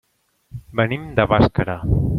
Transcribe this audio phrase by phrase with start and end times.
[0.81, 1.81] Venim de Bàscara.